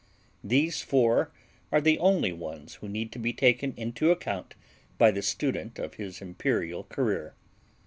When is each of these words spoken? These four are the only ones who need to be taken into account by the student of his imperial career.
These 0.43 0.81
four 0.81 1.29
are 1.71 1.79
the 1.79 1.99
only 1.99 2.33
ones 2.33 2.73
who 2.81 2.89
need 2.89 3.11
to 3.11 3.19
be 3.19 3.33
taken 3.33 3.71
into 3.77 4.09
account 4.09 4.55
by 4.97 5.11
the 5.11 5.21
student 5.21 5.77
of 5.77 5.93
his 5.93 6.23
imperial 6.23 6.83
career. 6.85 7.35